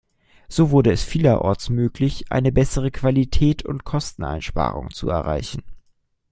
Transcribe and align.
So 0.47 0.71
wurde 0.71 0.91
es 0.91 1.03
vielerorts 1.03 1.69
möglich, 1.69 2.31
eine 2.31 2.51
bessere 2.51 2.89
Qualität 2.89 3.63
und 3.63 3.83
Kosteneinsparung 3.83 4.89
zu 4.89 5.09
erreichen. 5.09 5.61